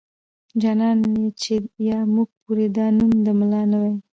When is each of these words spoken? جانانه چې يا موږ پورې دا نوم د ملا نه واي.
جانانه 0.61 1.21
چې 1.41 1.53
يا 1.87 1.99
موږ 2.13 2.29
پورې 2.41 2.65
دا 2.77 2.85
نوم 2.97 3.11
د 3.25 3.27
ملا 3.39 3.61
نه 3.71 3.77
واي. 3.81 3.95